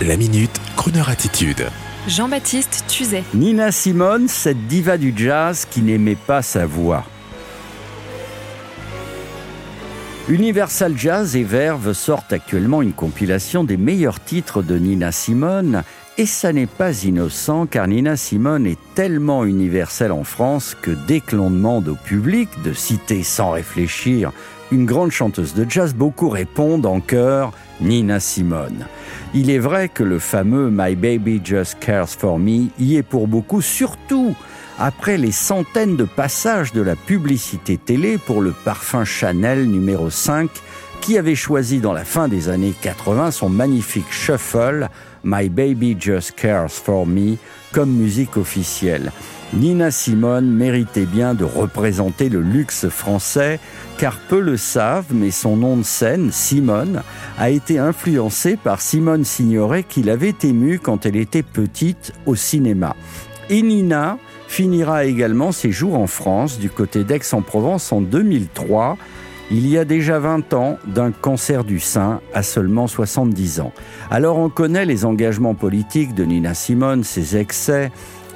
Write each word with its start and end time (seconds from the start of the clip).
La 0.00 0.16
minute, 0.16 0.60
Kroneur 0.74 1.10
attitude. 1.10 1.68
Jean-Baptiste 2.08 2.84
Tuzet. 2.88 3.22
Nina 3.34 3.70
Simone, 3.70 4.26
cette 4.26 4.66
diva 4.66 4.98
du 4.98 5.12
jazz 5.16 5.64
qui 5.70 5.80
n'aimait 5.80 6.16
pas 6.16 6.42
sa 6.42 6.66
voix. 6.66 7.04
Universal 10.28 10.96
Jazz 10.96 11.36
et 11.36 11.44
Verve 11.44 11.92
sortent 11.92 12.32
actuellement 12.32 12.82
une 12.82 12.92
compilation 12.92 13.62
des 13.62 13.76
meilleurs 13.76 14.18
titres 14.18 14.62
de 14.62 14.76
Nina 14.76 15.12
Simone. 15.12 15.84
Et 16.18 16.26
ça 16.26 16.52
n'est 16.52 16.66
pas 16.66 17.04
innocent 17.04 17.66
car 17.66 17.88
Nina 17.88 18.18
Simone 18.18 18.66
est 18.66 18.78
tellement 18.94 19.46
universelle 19.46 20.12
en 20.12 20.24
France 20.24 20.76
que 20.80 20.90
dès 20.90 21.20
que 21.20 21.36
l'on 21.36 21.50
demande 21.50 21.88
au 21.88 21.94
public 21.94 22.50
de 22.62 22.74
citer 22.74 23.22
sans 23.22 23.52
réfléchir 23.52 24.30
une 24.70 24.84
grande 24.84 25.10
chanteuse 25.10 25.54
de 25.54 25.64
jazz, 25.68 25.94
beaucoup 25.94 26.28
répondent 26.28 26.84
en 26.84 27.00
chœur 27.00 27.52
Nina 27.80 28.20
Simone. 28.20 28.86
Il 29.32 29.50
est 29.50 29.58
vrai 29.58 29.88
que 29.88 30.02
le 30.02 30.18
fameux 30.18 30.70
My 30.70 30.96
Baby 30.96 31.40
Just 31.42 31.78
Cares 31.80 32.08
for 32.08 32.38
Me 32.38 32.66
y 32.78 32.96
est 32.96 33.02
pour 33.02 33.26
beaucoup, 33.26 33.62
surtout 33.62 34.34
après 34.78 35.16
les 35.16 35.32
centaines 35.32 35.96
de 35.96 36.04
passages 36.04 36.72
de 36.72 36.82
la 36.82 36.96
publicité 36.96 37.78
télé 37.78 38.18
pour 38.18 38.42
le 38.42 38.52
parfum 38.52 39.04
Chanel 39.04 39.66
numéro 39.66 40.10
5 40.10 40.50
qui 41.02 41.18
avait 41.18 41.34
choisi 41.34 41.80
dans 41.80 41.92
la 41.92 42.04
fin 42.04 42.28
des 42.28 42.48
années 42.48 42.74
80 42.80 43.32
son 43.32 43.48
magnifique 43.48 44.10
shuffle 44.10 44.88
My 45.24 45.48
Baby 45.48 45.96
Just 45.98 46.36
Cares 46.36 46.70
for 46.70 47.06
Me 47.06 47.36
comme 47.72 47.90
musique 47.90 48.36
officielle. 48.36 49.10
Nina 49.52 49.90
Simone 49.90 50.48
méritait 50.48 51.04
bien 51.04 51.34
de 51.34 51.44
représenter 51.44 52.28
le 52.28 52.40
luxe 52.40 52.88
français, 52.88 53.58
car 53.98 54.16
peu 54.28 54.38
le 54.38 54.56
savent, 54.56 55.12
mais 55.12 55.32
son 55.32 55.56
nom 55.56 55.76
de 55.76 55.82
scène, 55.82 56.30
Simone, 56.30 57.02
a 57.36 57.50
été 57.50 57.78
influencé 57.78 58.56
par 58.56 58.80
Simone 58.80 59.24
Signoret 59.24 59.82
qui 59.82 60.04
l'avait 60.04 60.36
émue 60.44 60.78
quand 60.78 61.04
elle 61.04 61.16
était 61.16 61.42
petite 61.42 62.12
au 62.26 62.36
cinéma. 62.36 62.94
Et 63.50 63.62
Nina 63.62 64.18
finira 64.46 65.04
également 65.04 65.50
ses 65.50 65.72
jours 65.72 65.98
en 65.98 66.06
France, 66.06 66.60
du 66.60 66.70
côté 66.70 67.02
d'Aix-en-Provence 67.02 67.90
en 67.90 68.00
2003, 68.00 68.96
il 69.50 69.68
y 69.68 69.76
a 69.76 69.84
déjà 69.84 70.18
20 70.18 70.54
ans, 70.54 70.78
d'un 70.86 71.10
cancer 71.10 71.64
du 71.64 71.80
sein 71.80 72.20
à 72.32 72.42
seulement 72.42 72.86
70 72.86 73.60
ans. 73.60 73.72
Alors 74.10 74.38
on 74.38 74.48
connaît 74.48 74.86
les 74.86 75.04
engagements 75.04 75.54
politiques 75.54 76.14
de 76.14 76.24
Nina 76.24 76.54
Simone, 76.54 77.04
ses 77.04 77.36
excès, 77.36 77.90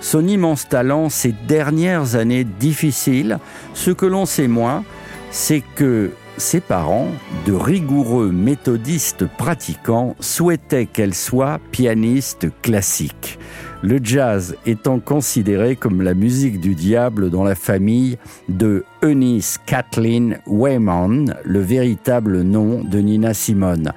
son 0.00 0.26
immense 0.26 0.68
talent 0.68 1.08
ces 1.08 1.32
dernières 1.32 2.16
années 2.16 2.44
difficiles, 2.44 3.38
ce 3.74 3.90
que 3.90 4.06
l'on 4.06 4.26
sait 4.26 4.48
moins, 4.48 4.84
c'est 5.30 5.62
que 5.74 6.10
ses 6.36 6.60
parents, 6.60 7.08
de 7.46 7.52
rigoureux 7.52 8.30
méthodistes 8.30 9.26
pratiquants, 9.26 10.16
souhaitaient 10.20 10.86
qu'elle 10.86 11.14
soit 11.14 11.60
pianiste 11.70 12.48
classique. 12.62 13.38
Le 13.82 13.98
jazz 14.02 14.56
étant 14.64 15.00
considéré 15.00 15.74
comme 15.76 16.02
la 16.02 16.14
musique 16.14 16.60
du 16.60 16.74
diable 16.74 17.30
dans 17.30 17.42
la 17.42 17.54
famille 17.56 18.16
de 18.48 18.84
Eunice 19.02 19.58
Kathleen 19.66 20.38
Wayman, 20.46 21.34
le 21.44 21.60
véritable 21.60 22.42
nom 22.42 22.84
de 22.84 22.98
Nina 22.98 23.34
Simone. 23.34 23.92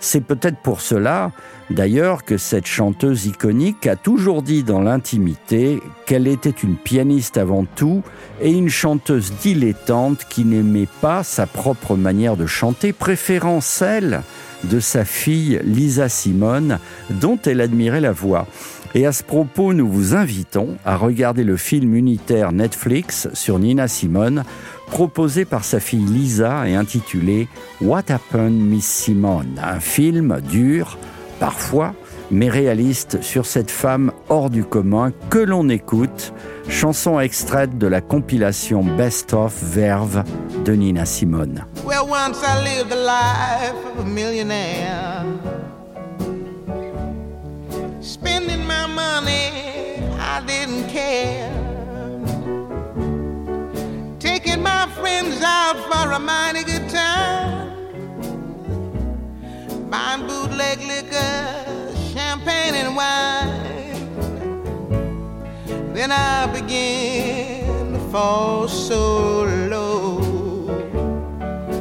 C'est 0.00 0.22
peut-être 0.22 0.56
pour 0.56 0.80
cela, 0.80 1.30
d'ailleurs, 1.68 2.24
que 2.24 2.38
cette 2.38 2.66
chanteuse 2.66 3.26
iconique 3.26 3.86
a 3.86 3.96
toujours 3.96 4.42
dit 4.42 4.62
dans 4.62 4.80
l'intimité 4.80 5.80
qu'elle 6.06 6.26
était 6.26 6.48
une 6.48 6.76
pianiste 6.76 7.36
avant 7.36 7.66
tout 7.66 8.02
et 8.40 8.50
une 8.50 8.70
chanteuse 8.70 9.32
dilettante 9.42 10.24
qui 10.30 10.46
n'aimait 10.46 10.88
pas 11.02 11.22
sa 11.22 11.46
propre 11.46 11.96
manière 11.96 12.38
de 12.38 12.46
chanter, 12.46 12.94
préférant 12.94 13.60
celle 13.60 14.22
de 14.64 14.80
sa 14.80 15.04
fille 15.04 15.60
Lisa 15.64 16.08
Simone, 16.08 16.78
dont 17.10 17.38
elle 17.44 17.60
admirait 17.60 18.00
la 18.00 18.12
voix. 18.12 18.46
Et 18.94 19.06
à 19.06 19.12
ce 19.12 19.22
propos, 19.22 19.72
nous 19.72 19.88
vous 19.88 20.16
invitons 20.16 20.76
à 20.84 20.96
regarder 20.96 21.44
le 21.44 21.56
film 21.56 21.94
unitaire 21.94 22.50
Netflix 22.50 23.28
sur 23.34 23.60
Nina 23.60 23.86
Simone, 23.86 24.42
proposé 24.90 25.44
par 25.44 25.64
sa 25.64 25.80
fille 25.80 26.04
Lisa 26.04 26.68
et 26.68 26.74
intitulé 26.74 27.48
What 27.80 28.10
Happened 28.10 28.60
Miss 28.60 28.86
Simone, 28.86 29.60
un 29.62 29.80
film 29.80 30.40
dur, 30.42 30.98
parfois, 31.38 31.94
mais 32.30 32.48
réaliste 32.48 33.22
sur 33.22 33.46
cette 33.46 33.70
femme 33.70 34.12
hors 34.28 34.50
du 34.50 34.64
commun 34.64 35.12
que 35.30 35.38
l'on 35.38 35.68
écoute, 35.68 36.32
chanson 36.68 37.18
extraite 37.20 37.78
de 37.78 37.86
la 37.86 38.00
compilation 38.00 38.84
Best 38.84 39.32
of 39.32 39.54
Verve 39.62 40.24
de 40.64 40.72
Nina 40.72 41.04
Simone. 41.04 41.64
Well, 41.84 42.06
once 42.08 42.42
I 42.42 42.62
lived 42.62 42.90
the 42.90 42.96
life 42.96 43.74
of 43.96 44.06
a 44.06 44.08
millionaire. 44.08 45.24
Spending 48.00 48.66
my 48.66 48.86
money, 48.86 50.02
I 50.18 50.40
didn't 50.46 50.88
care. 50.88 51.59
Friends 55.00 55.42
out 55.42 55.76
for 55.90 56.12
a 56.12 56.18
mighty 56.18 56.62
good 56.64 56.88
time. 56.88 57.70
Buying 59.90 60.26
bootleg 60.26 60.78
liquor, 60.92 61.92
champagne 62.12 62.74
and 62.74 62.94
wine. 62.94 63.70
Then 65.94 66.12
I 66.12 66.46
began 66.46 67.92
to 67.94 68.00
fall 68.12 68.68
so 68.68 69.44
low. 69.74 70.20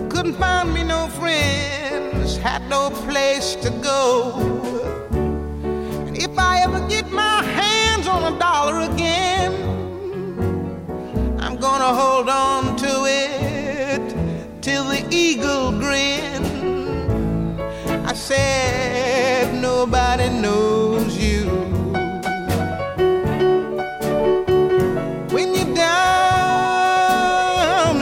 Couldn't 0.10 0.36
find 0.36 0.74
me 0.74 0.84
no 0.84 1.08
friends, 1.20 2.38
had 2.38 2.68
no 2.70 2.90
place 3.06 3.56
to 3.64 3.70
go. 3.92 4.34
And 6.08 6.18
if 6.18 6.38
I 6.38 6.62
ever 6.62 6.80
get 6.88 7.12
my 7.12 7.44
hands 7.44 7.69
nobody 19.80 20.28
knows 20.28 21.16
you. 21.18 21.46
When 25.34 25.48
you're 25.56 25.74
down 25.74 27.12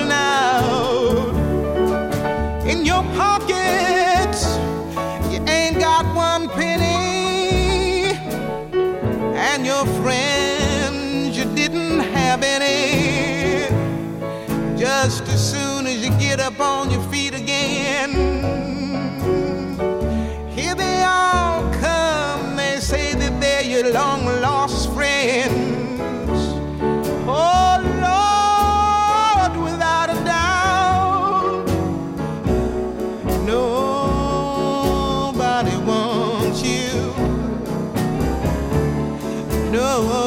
and 0.03 0.11
out 0.11 1.35
in 2.65 2.83
your 2.83 3.03
pockets, 3.21 4.41
you 5.31 5.39
ain't 5.47 5.77
got 5.79 6.03
one 6.15 6.49
penny 6.49 8.17
and 9.47 9.63
your 9.63 9.85
friends 10.01 11.37
you 11.37 11.45
didn't 11.53 11.99
have 11.99 12.41
any. 12.41 13.67
Just 14.75 15.27
as 15.27 15.51
soon 15.51 15.85
as 15.85 16.03
you 16.03 16.09
get 16.17 16.39
up 16.39 16.59
on 16.59 16.89
your 16.89 17.06
oh. 39.99 40.11
oh 40.11 40.26